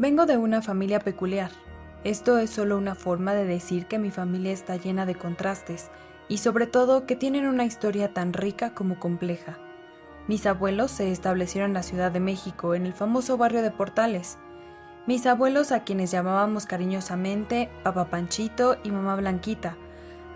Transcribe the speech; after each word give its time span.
Vengo 0.00 0.26
de 0.26 0.36
una 0.36 0.62
familia 0.62 1.00
peculiar. 1.00 1.50
Esto 2.04 2.38
es 2.38 2.50
solo 2.50 2.78
una 2.78 2.94
forma 2.94 3.34
de 3.34 3.44
decir 3.44 3.86
que 3.86 3.98
mi 3.98 4.12
familia 4.12 4.52
está 4.52 4.76
llena 4.76 5.06
de 5.06 5.16
contrastes 5.16 5.90
y 6.28 6.38
sobre 6.38 6.68
todo 6.68 7.04
que 7.04 7.16
tienen 7.16 7.48
una 7.48 7.64
historia 7.64 8.14
tan 8.14 8.32
rica 8.32 8.74
como 8.74 9.00
compleja. 9.00 9.58
Mis 10.28 10.46
abuelos 10.46 10.92
se 10.92 11.10
establecieron 11.10 11.70
en 11.70 11.74
la 11.74 11.82
Ciudad 11.82 12.12
de 12.12 12.20
México, 12.20 12.76
en 12.76 12.86
el 12.86 12.92
famoso 12.92 13.36
barrio 13.36 13.60
de 13.60 13.72
Portales. 13.72 14.38
Mis 15.08 15.26
abuelos 15.26 15.72
a 15.72 15.82
quienes 15.82 16.12
llamábamos 16.12 16.66
cariñosamente 16.66 17.68
Papá 17.82 18.04
Panchito 18.04 18.76
y 18.84 18.92
Mamá 18.92 19.16
Blanquita, 19.16 19.76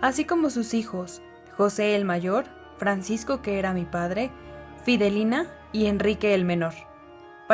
así 0.01 0.25
como 0.25 0.49
sus 0.49 0.73
hijos, 0.73 1.21
José 1.55 1.95
el 1.95 2.03
mayor, 2.03 2.43
Francisco 2.77 3.41
que 3.41 3.59
era 3.59 3.73
mi 3.73 3.85
padre, 3.85 4.29
Fidelina 4.83 5.47
y 5.71 5.85
Enrique 5.85 6.33
el 6.33 6.43
menor. 6.43 6.73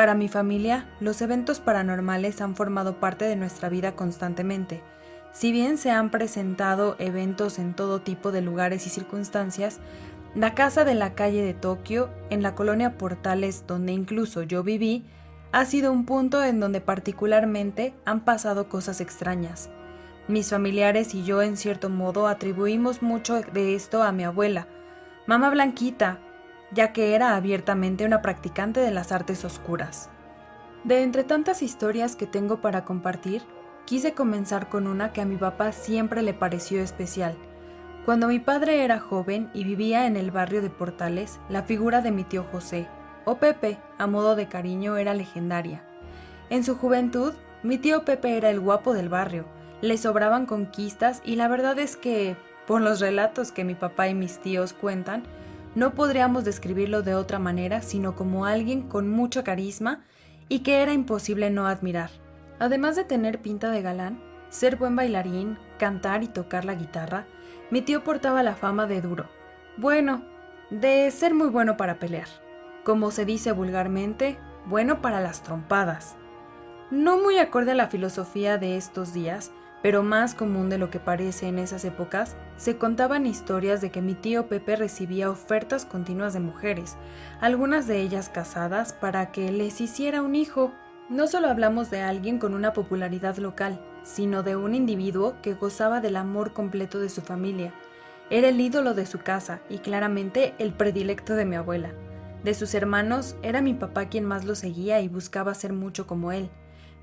Para 0.00 0.14
mi 0.14 0.28
familia, 0.28 0.86
los 0.98 1.20
eventos 1.20 1.60
paranormales 1.60 2.40
han 2.40 2.56
formado 2.56 3.00
parte 3.00 3.26
de 3.26 3.36
nuestra 3.36 3.68
vida 3.68 3.96
constantemente. 3.96 4.80
Si 5.30 5.52
bien 5.52 5.76
se 5.76 5.90
han 5.90 6.10
presentado 6.10 6.96
eventos 6.98 7.58
en 7.58 7.74
todo 7.74 8.00
tipo 8.00 8.32
de 8.32 8.40
lugares 8.40 8.86
y 8.86 8.88
circunstancias, 8.88 9.78
la 10.34 10.54
casa 10.54 10.86
de 10.86 10.94
la 10.94 11.12
calle 11.12 11.42
de 11.42 11.52
Tokio, 11.52 12.08
en 12.30 12.42
la 12.42 12.54
colonia 12.54 12.96
Portales 12.96 13.64
donde 13.66 13.92
incluso 13.92 14.42
yo 14.42 14.62
viví, 14.62 15.04
ha 15.52 15.66
sido 15.66 15.92
un 15.92 16.06
punto 16.06 16.42
en 16.42 16.60
donde 16.60 16.80
particularmente 16.80 17.92
han 18.06 18.20
pasado 18.20 18.70
cosas 18.70 19.02
extrañas. 19.02 19.68
Mis 20.28 20.48
familiares 20.48 21.14
y 21.14 21.24
yo 21.24 21.42
en 21.42 21.58
cierto 21.58 21.90
modo 21.90 22.26
atribuimos 22.26 23.02
mucho 23.02 23.42
de 23.42 23.74
esto 23.74 24.02
a 24.02 24.12
mi 24.12 24.24
abuela, 24.24 24.66
mamá 25.26 25.50
Blanquita, 25.50 26.20
ya 26.72 26.92
que 26.92 27.14
era 27.14 27.36
abiertamente 27.36 28.04
una 28.04 28.22
practicante 28.22 28.80
de 28.80 28.90
las 28.90 29.12
artes 29.12 29.44
oscuras. 29.44 30.10
De 30.84 31.02
entre 31.02 31.24
tantas 31.24 31.62
historias 31.62 32.16
que 32.16 32.26
tengo 32.26 32.60
para 32.60 32.84
compartir, 32.84 33.42
quise 33.84 34.14
comenzar 34.14 34.68
con 34.68 34.86
una 34.86 35.12
que 35.12 35.20
a 35.20 35.26
mi 35.26 35.36
papá 35.36 35.72
siempre 35.72 36.22
le 36.22 36.32
pareció 36.32 36.80
especial. 36.80 37.36
Cuando 38.04 38.28
mi 38.28 38.38
padre 38.38 38.82
era 38.84 38.98
joven 38.98 39.50
y 39.52 39.64
vivía 39.64 40.06
en 40.06 40.16
el 40.16 40.30
barrio 40.30 40.62
de 40.62 40.70
Portales, 40.70 41.38
la 41.48 41.64
figura 41.64 42.00
de 42.00 42.12
mi 42.12 42.24
tío 42.24 42.46
José, 42.50 42.88
o 43.24 43.36
Pepe, 43.36 43.78
a 43.98 44.06
modo 44.06 44.36
de 44.36 44.48
cariño, 44.48 44.96
era 44.96 45.12
legendaria. 45.12 45.82
En 46.48 46.64
su 46.64 46.76
juventud, 46.76 47.34
mi 47.62 47.76
tío 47.76 48.04
Pepe 48.04 48.38
era 48.38 48.48
el 48.48 48.58
guapo 48.58 48.94
del 48.94 49.10
barrio, 49.10 49.44
le 49.82 49.98
sobraban 49.98 50.46
conquistas 50.46 51.20
y 51.24 51.36
la 51.36 51.48
verdad 51.48 51.78
es 51.78 51.96
que, 51.96 52.36
por 52.66 52.80
los 52.80 53.00
relatos 53.00 53.52
que 53.52 53.64
mi 53.64 53.74
papá 53.74 54.08
y 54.08 54.14
mis 54.14 54.38
tíos 54.38 54.72
cuentan, 54.72 55.24
no 55.74 55.94
podríamos 55.94 56.44
describirlo 56.44 57.02
de 57.02 57.14
otra 57.14 57.38
manera 57.38 57.82
sino 57.82 58.16
como 58.16 58.46
alguien 58.46 58.82
con 58.82 59.08
mucho 59.08 59.44
carisma 59.44 60.04
y 60.48 60.60
que 60.60 60.82
era 60.82 60.92
imposible 60.92 61.50
no 61.50 61.66
admirar. 61.66 62.10
Además 62.58 62.96
de 62.96 63.04
tener 63.04 63.40
pinta 63.40 63.70
de 63.70 63.82
galán, 63.82 64.20
ser 64.50 64.76
buen 64.76 64.96
bailarín, 64.96 65.58
cantar 65.78 66.22
y 66.22 66.28
tocar 66.28 66.64
la 66.64 66.74
guitarra, 66.74 67.26
mi 67.70 67.82
tío 67.82 68.02
portaba 68.02 68.42
la 68.42 68.56
fama 68.56 68.86
de 68.86 69.00
duro. 69.00 69.26
Bueno, 69.76 70.24
de 70.70 71.10
ser 71.10 71.34
muy 71.34 71.48
bueno 71.48 71.76
para 71.76 71.98
pelear. 71.98 72.28
Como 72.84 73.12
se 73.12 73.24
dice 73.24 73.52
vulgarmente, 73.52 74.38
bueno 74.66 75.00
para 75.00 75.20
las 75.20 75.42
trompadas. 75.42 76.16
No 76.90 77.18
muy 77.18 77.38
acorde 77.38 77.72
a 77.72 77.76
la 77.76 77.88
filosofía 77.88 78.58
de 78.58 78.76
estos 78.76 79.12
días, 79.12 79.52
pero 79.82 80.02
más 80.02 80.34
común 80.34 80.68
de 80.68 80.78
lo 80.78 80.90
que 80.90 81.00
parece 81.00 81.48
en 81.48 81.58
esas 81.58 81.84
épocas, 81.84 82.36
se 82.56 82.76
contaban 82.76 83.26
historias 83.26 83.80
de 83.80 83.90
que 83.90 84.02
mi 84.02 84.14
tío 84.14 84.46
Pepe 84.46 84.76
recibía 84.76 85.30
ofertas 85.30 85.86
continuas 85.86 86.34
de 86.34 86.40
mujeres, 86.40 86.96
algunas 87.40 87.86
de 87.86 88.00
ellas 88.00 88.28
casadas, 88.28 88.92
para 88.92 89.32
que 89.32 89.50
les 89.50 89.80
hiciera 89.80 90.22
un 90.22 90.34
hijo. 90.34 90.72
No 91.08 91.26
solo 91.26 91.48
hablamos 91.48 91.90
de 91.90 92.02
alguien 92.02 92.38
con 92.38 92.54
una 92.54 92.72
popularidad 92.72 93.36
local, 93.38 93.80
sino 94.02 94.42
de 94.42 94.56
un 94.56 94.74
individuo 94.74 95.36
que 95.42 95.54
gozaba 95.54 96.00
del 96.00 96.16
amor 96.16 96.52
completo 96.52 97.00
de 97.00 97.08
su 97.08 97.22
familia. 97.22 97.72
Era 98.28 98.48
el 98.48 98.60
ídolo 98.60 98.94
de 98.94 99.06
su 99.06 99.18
casa 99.18 99.60
y 99.68 99.78
claramente 99.78 100.54
el 100.58 100.72
predilecto 100.72 101.34
de 101.34 101.46
mi 101.46 101.56
abuela. 101.56 101.92
De 102.44 102.54
sus 102.54 102.74
hermanos, 102.74 103.36
era 103.42 103.60
mi 103.60 103.74
papá 103.74 104.08
quien 104.08 104.24
más 104.24 104.44
lo 104.44 104.54
seguía 104.54 105.00
y 105.00 105.08
buscaba 105.08 105.52
ser 105.54 105.72
mucho 105.72 106.06
como 106.06 106.32
él. 106.32 106.50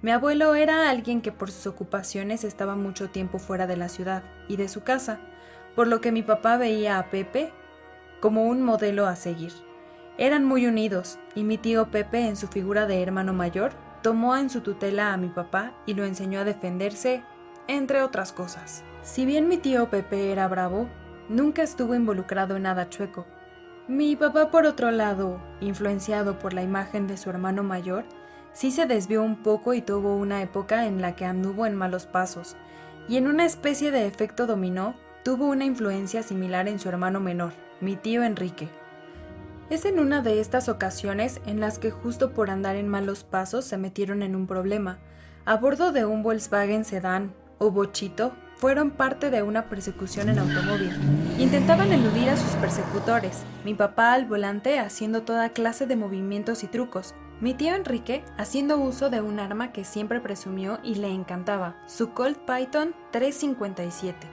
Mi 0.01 0.11
abuelo 0.11 0.53
era 0.53 0.89
alguien 0.89 1.21
que 1.21 1.31
por 1.31 1.49
sus 1.51 1.65
ocupaciones 1.65 2.43
estaba 2.43 2.75
mucho 2.75 3.09
tiempo 3.09 3.39
fuera 3.39 3.65
de 3.65 3.77
la 3.77 3.89
ciudad 3.89 4.23
y 4.47 4.55
de 4.55 4.69
su 4.69 4.83
casa, 4.83 5.19
por 5.75 5.87
lo 5.87 6.01
que 6.01 6.11
mi 6.11 6.21
papá 6.21 6.57
veía 6.57 6.99
a 6.99 7.09
Pepe 7.09 7.51
como 8.19 8.45
un 8.45 8.61
modelo 8.61 9.07
a 9.07 9.15
seguir. 9.15 9.53
Eran 10.19 10.43
muy 10.43 10.67
unidos 10.67 11.17
y 11.35 11.43
mi 11.43 11.57
tío 11.57 11.89
Pepe 11.89 12.27
en 12.27 12.35
su 12.35 12.47
figura 12.47 12.85
de 12.85 13.01
hermano 13.01 13.33
mayor 13.33 13.71
tomó 14.03 14.35
en 14.35 14.49
su 14.49 14.61
tutela 14.61 15.13
a 15.13 15.17
mi 15.17 15.29
papá 15.29 15.73
y 15.85 15.95
lo 15.95 16.05
enseñó 16.05 16.39
a 16.41 16.43
defenderse, 16.43 17.23
entre 17.67 18.01
otras 18.01 18.31
cosas. 18.31 18.83
Si 19.01 19.25
bien 19.25 19.47
mi 19.47 19.57
tío 19.57 19.89
Pepe 19.89 20.31
era 20.31 20.47
bravo, 20.47 20.87
nunca 21.27 21.63
estuvo 21.63 21.95
involucrado 21.95 22.55
en 22.55 22.63
nada 22.63 22.89
chueco. 22.89 23.25
Mi 23.87 24.15
papá, 24.15 24.51
por 24.51 24.65
otro 24.65 24.91
lado, 24.91 25.41
influenciado 25.59 26.39
por 26.39 26.53
la 26.53 26.61
imagen 26.61 27.07
de 27.07 27.17
su 27.17 27.29
hermano 27.29 27.63
mayor, 27.63 28.05
sí 28.57 28.71
se 28.71 28.87
desvió 28.87 29.21
un 29.21 29.35
poco 29.35 29.75
y 29.75 29.81
tuvo 29.83 30.15
una 30.15 30.41
época 30.41 30.87
en 30.87 30.99
la 30.99 31.15
que 31.15 31.25
anduvo 31.25 31.67
en 31.67 31.75
malos 31.75 32.07
pasos, 32.07 32.55
y 33.07 33.17
en 33.17 33.27
una 33.27 33.45
especie 33.45 33.91
de 33.91 34.07
efecto 34.07 34.47
dominó, 34.47 34.95
tuvo 35.23 35.45
una 35.45 35.63
influencia 35.63 36.23
similar 36.23 36.67
en 36.67 36.79
su 36.79 36.89
hermano 36.89 37.19
menor, 37.19 37.53
mi 37.81 37.97
tío 37.97 38.23
Enrique. 38.23 38.67
Es 39.69 39.85
en 39.85 39.99
una 39.99 40.23
de 40.23 40.39
estas 40.39 40.69
ocasiones 40.69 41.39
en 41.45 41.59
las 41.59 41.77
que 41.77 41.91
justo 41.91 42.31
por 42.31 42.49
andar 42.49 42.77
en 42.77 42.87
malos 42.87 43.23
pasos 43.23 43.63
se 43.63 43.77
metieron 43.77 44.23
en 44.23 44.35
un 44.35 44.47
problema. 44.47 44.97
A 45.45 45.57
bordo 45.57 45.91
de 45.91 46.05
un 46.05 46.23
Volkswagen 46.23 46.83
sedán 46.83 47.35
o 47.59 47.69
bochito, 47.69 48.33
fueron 48.55 48.89
parte 48.89 49.29
de 49.29 49.43
una 49.43 49.69
persecución 49.69 50.29
en 50.29 50.39
automóvil. 50.39 50.91
Intentaban 51.37 51.93
eludir 51.93 52.31
a 52.31 52.37
sus 52.37 52.53
persecutores, 52.53 53.43
mi 53.63 53.75
papá 53.75 54.13
al 54.13 54.25
volante 54.25 54.79
haciendo 54.79 55.21
toda 55.21 55.49
clase 55.49 55.85
de 55.85 55.95
movimientos 55.95 56.63
y 56.63 56.67
trucos, 56.67 57.13
mi 57.39 57.53
tío 57.53 57.75
Enrique 57.75 58.23
haciendo 58.37 58.79
uso 58.79 59.09
de 59.09 59.21
un 59.21 59.39
arma 59.39 59.71
que 59.71 59.83
siempre 59.83 60.19
presumió 60.19 60.79
y 60.83 60.95
le 60.95 61.09
encantaba, 61.09 61.75
su 61.85 62.13
Colt 62.13 62.39
Python 62.39 62.95
357. 63.11 64.27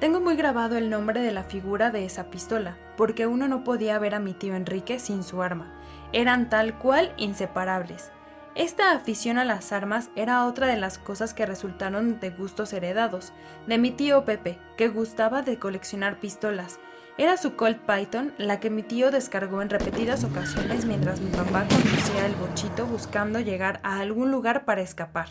Tengo 0.00 0.20
muy 0.20 0.34
grabado 0.36 0.76
el 0.76 0.90
nombre 0.90 1.20
de 1.20 1.32
la 1.32 1.44
figura 1.44 1.90
de 1.90 2.04
esa 2.04 2.30
pistola, 2.30 2.76
porque 2.96 3.26
uno 3.26 3.46
no 3.46 3.62
podía 3.62 3.98
ver 3.98 4.14
a 4.14 4.20
mi 4.20 4.32
tío 4.32 4.54
Enrique 4.54 4.98
sin 4.98 5.22
su 5.22 5.42
arma. 5.42 5.72
Eran 6.12 6.48
tal 6.48 6.78
cual 6.78 7.12
inseparables. 7.16 8.10
Esta 8.56 8.90
afición 8.90 9.38
a 9.38 9.44
las 9.44 9.70
armas 9.70 10.10
era 10.16 10.44
otra 10.44 10.66
de 10.66 10.76
las 10.76 10.98
cosas 10.98 11.34
que 11.34 11.46
resultaron 11.46 12.18
de 12.18 12.30
gustos 12.30 12.72
heredados, 12.72 13.32
de 13.68 13.78
mi 13.78 13.92
tío 13.92 14.24
Pepe, 14.24 14.58
que 14.76 14.88
gustaba 14.88 15.42
de 15.42 15.60
coleccionar 15.60 16.18
pistolas, 16.18 16.80
era 17.18 17.36
su 17.36 17.56
Colt 17.56 17.78
Python 17.78 18.32
la 18.38 18.60
que 18.60 18.70
mi 18.70 18.84
tío 18.84 19.10
descargó 19.10 19.60
en 19.60 19.70
repetidas 19.70 20.22
ocasiones 20.22 20.84
mientras 20.84 21.20
mi 21.20 21.30
papá 21.30 21.66
conducía 21.68 22.24
el 22.24 22.36
bochito 22.36 22.86
buscando 22.86 23.40
llegar 23.40 23.80
a 23.82 23.98
algún 23.98 24.30
lugar 24.30 24.64
para 24.64 24.82
escapar. 24.82 25.26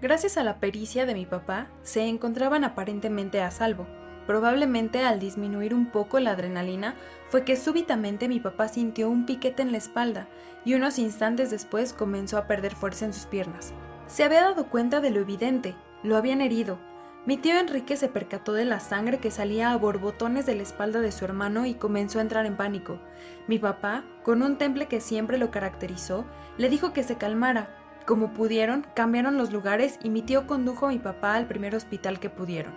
Gracias 0.00 0.38
a 0.38 0.44
la 0.44 0.60
pericia 0.60 1.04
de 1.04 1.12
mi 1.12 1.26
papá, 1.26 1.68
se 1.82 2.08
encontraban 2.08 2.64
aparentemente 2.64 3.42
a 3.42 3.50
salvo. 3.50 3.86
Probablemente 4.26 5.04
al 5.04 5.20
disminuir 5.20 5.74
un 5.74 5.90
poco 5.90 6.20
la 6.20 6.30
adrenalina 6.30 6.94
fue 7.28 7.44
que 7.44 7.56
súbitamente 7.56 8.28
mi 8.28 8.40
papá 8.40 8.68
sintió 8.68 9.10
un 9.10 9.26
piquete 9.26 9.60
en 9.60 9.72
la 9.72 9.78
espalda 9.78 10.28
y 10.64 10.72
unos 10.72 10.98
instantes 10.98 11.50
después 11.50 11.92
comenzó 11.92 12.38
a 12.38 12.46
perder 12.46 12.74
fuerza 12.74 13.04
en 13.04 13.12
sus 13.12 13.26
piernas. 13.26 13.74
Se 14.06 14.24
había 14.24 14.40
dado 14.40 14.70
cuenta 14.70 15.00
de 15.00 15.10
lo 15.10 15.20
evidente, 15.20 15.76
lo 16.02 16.16
habían 16.16 16.40
herido, 16.40 16.78
mi 17.26 17.36
tío 17.36 17.58
Enrique 17.58 17.96
se 17.96 18.08
percató 18.08 18.52
de 18.52 18.64
la 18.64 18.78
sangre 18.78 19.18
que 19.18 19.32
salía 19.32 19.72
a 19.72 19.76
borbotones 19.76 20.46
de 20.46 20.54
la 20.54 20.62
espalda 20.62 21.00
de 21.00 21.10
su 21.10 21.24
hermano 21.24 21.66
y 21.66 21.74
comenzó 21.74 22.20
a 22.20 22.22
entrar 22.22 22.46
en 22.46 22.56
pánico. 22.56 23.00
Mi 23.48 23.58
papá, 23.58 24.04
con 24.22 24.42
un 24.42 24.58
temple 24.58 24.86
que 24.86 25.00
siempre 25.00 25.36
lo 25.36 25.50
caracterizó, 25.50 26.24
le 26.56 26.68
dijo 26.68 26.92
que 26.92 27.02
se 27.02 27.16
calmara. 27.16 27.68
Como 28.06 28.32
pudieron, 28.32 28.86
cambiaron 28.94 29.38
los 29.38 29.52
lugares 29.52 29.98
y 30.04 30.08
mi 30.08 30.22
tío 30.22 30.46
condujo 30.46 30.86
a 30.86 30.90
mi 30.90 31.00
papá 31.00 31.34
al 31.34 31.48
primer 31.48 31.74
hospital 31.74 32.20
que 32.20 32.30
pudieron. 32.30 32.74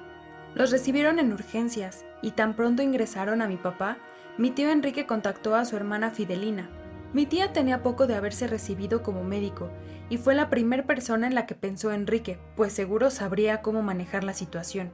Los 0.56 0.72
recibieron 0.72 1.20
en 1.20 1.32
urgencias 1.32 2.04
y 2.24 2.32
tan 2.32 2.56
pronto 2.56 2.82
ingresaron 2.82 3.44
a 3.44 3.48
mi 3.48 3.58
papá, 3.58 3.98
mi 4.40 4.50
tío 4.50 4.72
Enrique 4.72 5.06
contactó 5.06 5.56
a 5.56 5.66
su 5.66 5.76
hermana 5.76 6.10
Fidelina, 6.10 6.70
mi 7.12 7.26
tía 7.26 7.54
tenía 7.54 7.82
poco 7.82 8.06
de 8.06 8.16
haberse 8.16 8.46
recibido 8.48 9.02
como 9.02 9.24
médico 9.24 9.70
y 10.10 10.18
fue 10.18 10.36
la 10.36 10.50
primera 10.50 10.84
persona 10.84 11.26
en 11.26 11.34
la 11.34 11.48
que 11.48 11.56
pensó 11.56 11.92
Enrique, 11.92 12.40
pues 12.56 12.74
seguro 12.74 13.10
sabría 13.10 13.62
cómo 13.62 13.82
manejar 13.82 14.24
la 14.24 14.34
situación. 14.34 14.94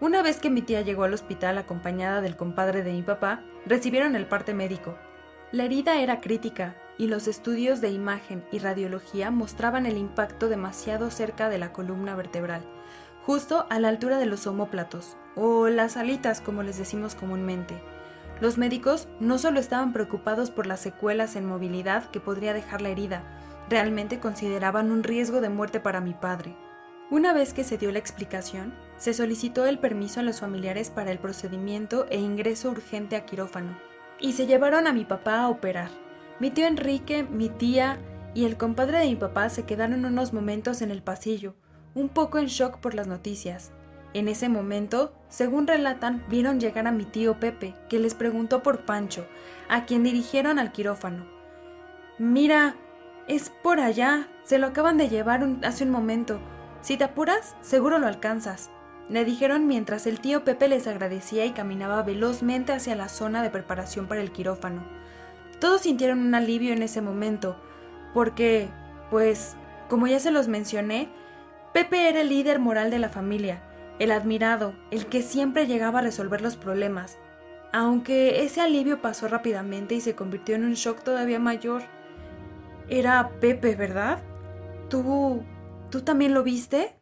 Una 0.00 0.22
vez 0.22 0.40
que 0.40 0.50
mi 0.50 0.62
tía 0.62 0.80
llegó 0.80 1.04
al 1.04 1.14
hospital 1.14 1.58
acompañada 1.58 2.20
del 2.20 2.36
compadre 2.36 2.82
de 2.82 2.92
mi 2.92 3.02
papá, 3.02 3.44
recibieron 3.64 4.16
el 4.16 4.26
parte 4.26 4.54
médico. 4.54 4.96
La 5.52 5.64
herida 5.64 6.00
era 6.00 6.20
crítica 6.20 6.76
y 6.98 7.06
los 7.06 7.28
estudios 7.28 7.80
de 7.80 7.90
imagen 7.90 8.44
y 8.50 8.58
radiología 8.58 9.30
mostraban 9.30 9.86
el 9.86 9.96
impacto 9.96 10.48
demasiado 10.48 11.10
cerca 11.10 11.48
de 11.48 11.58
la 11.58 11.72
columna 11.72 12.16
vertebral, 12.16 12.62
justo 13.24 13.66
a 13.70 13.78
la 13.78 13.88
altura 13.88 14.18
de 14.18 14.26
los 14.26 14.48
omóplatos, 14.48 15.16
o 15.36 15.68
las 15.68 15.96
alitas 15.96 16.40
como 16.40 16.64
les 16.64 16.78
decimos 16.78 17.14
comúnmente 17.14 17.80
Los 18.42 18.58
médicos 18.58 19.06
no 19.20 19.38
solo 19.38 19.60
estaban 19.60 19.92
preocupados 19.92 20.50
por 20.50 20.66
las 20.66 20.80
secuelas 20.80 21.36
en 21.36 21.46
movilidad 21.46 22.10
que 22.10 22.18
podría 22.18 22.52
dejar 22.52 22.82
la 22.82 22.88
herida, 22.88 23.22
realmente 23.68 24.18
consideraban 24.18 24.90
un 24.90 25.04
riesgo 25.04 25.40
de 25.40 25.48
muerte 25.48 25.78
para 25.78 26.00
mi 26.00 26.12
padre. 26.12 26.56
Una 27.08 27.32
vez 27.32 27.54
que 27.54 27.62
se 27.62 27.78
dio 27.78 27.92
la 27.92 28.00
explicación, 28.00 28.74
se 28.96 29.14
solicitó 29.14 29.64
el 29.66 29.78
permiso 29.78 30.18
a 30.18 30.24
los 30.24 30.40
familiares 30.40 30.90
para 30.90 31.12
el 31.12 31.20
procedimiento 31.20 32.08
e 32.10 32.18
ingreso 32.18 32.68
urgente 32.68 33.14
a 33.14 33.24
quirófano, 33.26 33.78
y 34.18 34.32
se 34.32 34.48
llevaron 34.48 34.88
a 34.88 34.92
mi 34.92 35.04
papá 35.04 35.38
a 35.38 35.48
operar. 35.48 35.90
Mi 36.40 36.50
tío 36.50 36.66
Enrique, 36.66 37.22
mi 37.22 37.48
tía 37.48 38.00
y 38.34 38.44
el 38.44 38.56
compadre 38.56 38.98
de 38.98 39.06
mi 39.06 39.14
papá 39.14 39.50
se 39.50 39.66
quedaron 39.66 40.04
unos 40.04 40.32
momentos 40.32 40.82
en 40.82 40.90
el 40.90 41.04
pasillo, 41.04 41.54
un 41.94 42.08
poco 42.08 42.40
en 42.40 42.46
shock 42.46 42.78
por 42.78 42.94
las 42.94 43.06
noticias. 43.06 43.70
En 44.14 44.28
ese 44.28 44.48
momento, 44.48 45.14
según 45.28 45.66
relatan, 45.66 46.24
vieron 46.28 46.60
llegar 46.60 46.86
a 46.86 46.92
mi 46.92 47.04
tío 47.04 47.40
Pepe, 47.40 47.74
que 47.88 47.98
les 47.98 48.14
preguntó 48.14 48.62
por 48.62 48.84
Pancho, 48.84 49.26
a 49.68 49.86
quien 49.86 50.02
dirigieron 50.02 50.58
al 50.58 50.72
quirófano. 50.72 51.26
Mira, 52.18 52.76
es 53.26 53.50
por 53.62 53.80
allá, 53.80 54.28
se 54.44 54.58
lo 54.58 54.66
acaban 54.66 54.98
de 54.98 55.08
llevar 55.08 55.46
hace 55.62 55.84
un 55.84 55.90
momento. 55.90 56.40
Si 56.82 56.96
te 56.96 57.04
apuras, 57.04 57.56
seguro 57.62 57.98
lo 57.98 58.06
alcanzas. 58.06 58.70
Le 59.08 59.24
dijeron 59.24 59.66
mientras 59.66 60.06
el 60.06 60.20
tío 60.20 60.44
Pepe 60.44 60.68
les 60.68 60.86
agradecía 60.86 61.44
y 61.46 61.52
caminaba 61.52 62.02
velozmente 62.02 62.72
hacia 62.72 62.96
la 62.96 63.08
zona 63.08 63.42
de 63.42 63.50
preparación 63.50 64.06
para 64.08 64.20
el 64.20 64.32
quirófano. 64.32 64.84
Todos 65.58 65.82
sintieron 65.82 66.18
un 66.20 66.34
alivio 66.34 66.72
en 66.72 66.82
ese 66.82 67.00
momento, 67.00 67.56
porque, 68.12 68.68
pues, 69.10 69.56
como 69.88 70.06
ya 70.06 70.18
se 70.20 70.30
los 70.30 70.48
mencioné, 70.48 71.08
Pepe 71.72 72.08
era 72.08 72.20
el 72.20 72.28
líder 72.28 72.58
moral 72.58 72.90
de 72.90 72.98
la 72.98 73.08
familia, 73.08 73.62
el 74.02 74.10
admirado, 74.10 74.74
el 74.90 75.06
que 75.06 75.22
siempre 75.22 75.68
llegaba 75.68 76.00
a 76.00 76.02
resolver 76.02 76.40
los 76.40 76.56
problemas, 76.56 77.18
aunque 77.72 78.42
ese 78.42 78.60
alivio 78.60 79.00
pasó 79.00 79.28
rápidamente 79.28 79.94
y 79.94 80.00
se 80.00 80.16
convirtió 80.16 80.56
en 80.56 80.64
un 80.64 80.74
shock 80.74 81.04
todavía 81.04 81.38
mayor. 81.38 81.82
Era 82.88 83.30
Pepe, 83.40 83.76
¿verdad? 83.76 84.20
¿Tú... 84.88 85.44
tú 85.90 86.00
también 86.00 86.34
lo 86.34 86.42
viste? 86.42 86.96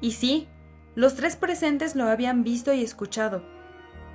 Y 0.00 0.12
sí, 0.12 0.48
los 0.94 1.16
tres 1.16 1.36
presentes 1.36 1.94
lo 1.96 2.04
habían 2.04 2.44
visto 2.44 2.72
y 2.72 2.82
escuchado. 2.82 3.42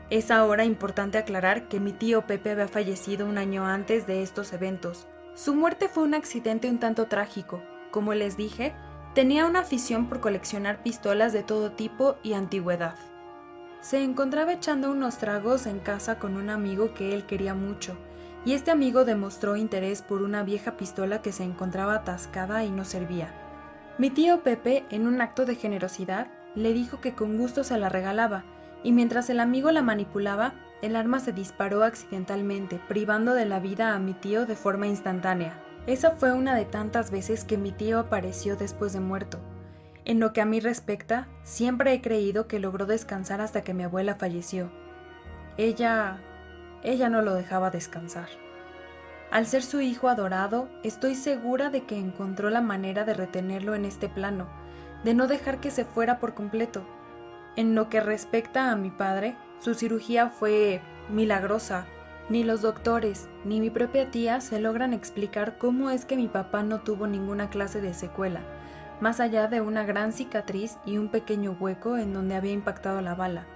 Es 0.09 0.31
ahora 0.31 0.65
importante 0.65 1.19
aclarar 1.19 1.67
que 1.67 1.79
mi 1.79 1.91
tío 1.91 2.25
Pepe 2.25 2.49
había 2.51 2.67
fallecido 2.67 3.27
un 3.27 3.37
año 3.37 3.65
antes 3.67 4.07
de 4.07 4.23
estos 4.23 4.53
eventos. 4.53 5.07
Su 5.35 5.53
muerte 5.53 5.87
fue 5.87 6.03
un 6.03 6.15
accidente 6.15 6.67
un 6.67 6.79
tanto 6.79 7.05
trágico. 7.05 7.61
Como 7.91 8.15
les 8.15 8.37
dije, 8.37 8.73
Tenía 9.17 9.47
una 9.47 9.61
afición 9.61 10.05
por 10.05 10.19
coleccionar 10.19 10.83
pistolas 10.83 11.33
de 11.33 11.41
todo 11.41 11.71
tipo 11.71 12.17
y 12.21 12.33
antigüedad. 12.33 12.93
Se 13.81 14.03
encontraba 14.03 14.53
echando 14.53 14.91
unos 14.91 15.17
tragos 15.17 15.65
en 15.65 15.79
casa 15.79 16.19
con 16.19 16.37
un 16.37 16.51
amigo 16.51 16.93
que 16.93 17.15
él 17.15 17.25
quería 17.25 17.55
mucho, 17.55 17.97
y 18.45 18.53
este 18.53 18.69
amigo 18.69 19.05
demostró 19.05 19.55
interés 19.55 20.03
por 20.03 20.21
una 20.21 20.43
vieja 20.43 20.77
pistola 20.77 21.23
que 21.23 21.31
se 21.31 21.43
encontraba 21.43 21.95
atascada 21.95 22.63
y 22.63 22.69
no 22.69 22.85
servía. 22.85 23.33
Mi 23.97 24.11
tío 24.11 24.43
Pepe, 24.43 24.85
en 24.91 25.07
un 25.07 25.19
acto 25.19 25.45
de 25.45 25.55
generosidad, 25.55 26.27
le 26.53 26.71
dijo 26.73 27.01
que 27.01 27.15
con 27.15 27.39
gusto 27.39 27.63
se 27.63 27.79
la 27.79 27.89
regalaba, 27.89 28.43
y 28.83 28.91
mientras 28.91 29.31
el 29.31 29.39
amigo 29.39 29.71
la 29.71 29.81
manipulaba, 29.81 30.53
el 30.83 30.95
arma 30.95 31.19
se 31.21 31.33
disparó 31.33 31.81
accidentalmente, 31.81 32.79
privando 32.87 33.33
de 33.33 33.45
la 33.45 33.59
vida 33.59 33.95
a 33.95 33.99
mi 33.99 34.13
tío 34.13 34.45
de 34.45 34.55
forma 34.55 34.85
instantánea. 34.85 35.59
Esa 35.87 36.11
fue 36.11 36.33
una 36.33 36.53
de 36.53 36.65
tantas 36.65 37.11
veces 37.11 37.45
que 37.45 37.57
mi 37.57 37.71
tío 37.71 37.97
apareció 37.97 38.57
después 38.57 38.91
de 38.91 38.99
muerto. 38.99 39.39
En 40.03 40.19
lo 40.19 40.33
que 40.33 40.41
a 40.41 40.45
mí 40.45 40.59
respecta, 40.59 41.29
siempre 41.43 41.93
he 41.93 42.01
creído 42.01 42.47
que 42.47 42.59
logró 42.59 42.85
descansar 42.85 43.39
hasta 43.39 43.61
que 43.61 43.73
mi 43.73 43.83
abuela 43.83 44.15
falleció. 44.15 44.69
Ella... 45.57 46.19
ella 46.83 47.07
no 47.07 47.21
lo 47.21 47.33
dejaba 47.33 47.71
descansar. 47.71 48.27
Al 49.31 49.45
ser 49.45 49.63
su 49.63 49.79
hijo 49.79 50.09
adorado, 50.09 50.69
estoy 50.83 51.15
segura 51.15 51.69
de 51.69 51.83
que 51.85 51.97
encontró 51.97 52.49
la 52.49 52.61
manera 52.61 53.05
de 53.05 53.13
retenerlo 53.13 53.73
en 53.73 53.85
este 53.85 54.09
plano, 54.09 54.47
de 55.05 55.13
no 55.13 55.27
dejar 55.27 55.59
que 55.59 55.71
se 55.71 55.85
fuera 55.85 56.19
por 56.19 56.33
completo. 56.33 56.85
En 57.55 57.75
lo 57.75 57.87
que 57.87 58.01
respecta 58.01 58.71
a 58.71 58.75
mi 58.75 58.91
padre, 58.91 59.37
su 59.59 59.73
cirugía 59.73 60.29
fue 60.29 60.81
milagrosa, 61.09 61.85
ni 62.29 62.43
los 62.43 62.61
doctores, 62.61 63.29
ni 63.45 63.59
mi 63.61 63.69
propia 63.69 64.11
tía 64.11 64.41
se 64.41 64.59
logran 64.59 64.93
explicar 64.93 65.57
cómo 65.57 65.89
es 65.89 66.05
que 66.05 66.17
mi 66.17 66.27
papá 66.27 66.61
no 66.61 66.81
tuvo 66.81 67.07
ninguna 67.07 67.49
clase 67.49 67.79
de 67.79 67.93
secuela, 67.93 68.41
más 68.99 69.19
allá 69.19 69.47
de 69.47 69.61
una 69.61 69.85
gran 69.85 70.11
cicatriz 70.11 70.77
y 70.85 70.97
un 70.97 71.09
pequeño 71.09 71.55
hueco 71.59 71.97
en 71.97 72.13
donde 72.13 72.35
había 72.35 72.51
impactado 72.51 72.99
la 73.01 73.15
bala. 73.15 73.47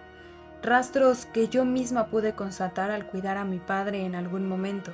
Rastros 0.63 1.25
que 1.25 1.47
yo 1.47 1.65
misma 1.65 2.07
pude 2.07 2.33
constatar 2.33 2.91
al 2.91 3.07
cuidar 3.07 3.37
a 3.37 3.45
mi 3.45 3.59
padre 3.59 4.05
en 4.05 4.15
algún 4.15 4.47
momento. 4.47 4.93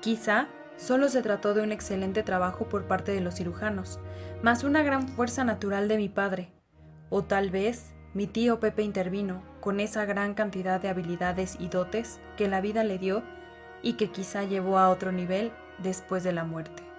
Quizá 0.00 0.46
solo 0.76 1.08
se 1.08 1.22
trató 1.22 1.52
de 1.52 1.62
un 1.62 1.72
excelente 1.72 2.22
trabajo 2.22 2.68
por 2.68 2.86
parte 2.86 3.12
de 3.12 3.20
los 3.20 3.34
cirujanos, 3.34 3.98
más 4.42 4.64
una 4.64 4.82
gran 4.82 5.08
fuerza 5.08 5.44
natural 5.44 5.88
de 5.88 5.96
mi 5.98 6.08
padre. 6.08 6.52
O 7.10 7.24
tal 7.24 7.50
vez 7.50 7.92
mi 8.14 8.26
tío 8.26 8.60
Pepe 8.60 8.82
intervino 8.82 9.49
con 9.60 9.80
esa 9.80 10.04
gran 10.04 10.34
cantidad 10.34 10.80
de 10.80 10.88
habilidades 10.88 11.56
y 11.58 11.68
dotes 11.68 12.20
que 12.36 12.48
la 12.48 12.60
vida 12.60 12.84
le 12.84 12.98
dio 12.98 13.22
y 13.82 13.94
que 13.94 14.10
quizá 14.10 14.44
llevó 14.44 14.78
a 14.78 14.90
otro 14.90 15.12
nivel 15.12 15.52
después 15.78 16.24
de 16.24 16.32
la 16.32 16.44
muerte. 16.44 16.89